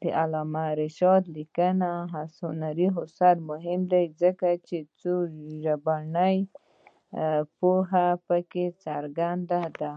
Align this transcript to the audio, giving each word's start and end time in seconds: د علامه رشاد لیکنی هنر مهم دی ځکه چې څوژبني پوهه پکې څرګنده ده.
د 0.00 0.02
علامه 0.20 0.66
رشاد 0.82 1.22
لیکنی 1.36 1.92
هنر 2.14 3.36
مهم 3.50 3.80
دی 3.92 4.04
ځکه 4.22 4.48
چې 4.66 4.76
څوژبني 5.00 6.32
پوهه 7.58 8.08
پکې 8.26 8.66
څرګنده 8.84 9.60
ده. 9.80 9.92